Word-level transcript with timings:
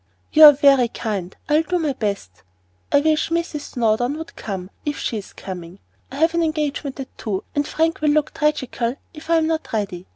"You 0.33 0.45
are 0.45 0.51
very 0.53 0.87
kind; 0.87 1.37
I'll 1.47 1.61
do 1.61 1.77
my 1.77 1.93
best. 1.93 2.41
I 2.91 3.01
wish 3.01 3.29
Mrs. 3.29 3.61
Snowdon 3.61 4.17
would 4.17 4.35
come, 4.35 4.71
if 4.83 4.97
she 4.97 5.19
is 5.19 5.31
coming; 5.31 5.77
I've 6.11 6.33
an 6.33 6.41
engagement 6.41 6.99
at 6.99 7.15
two, 7.19 7.43
and 7.53 7.67
Frank 7.67 8.01
will 8.01 8.09
look 8.09 8.33
tragical 8.33 8.95
if 9.13 9.29
I'm 9.29 9.45
not 9.45 9.71
ready. 9.71 10.07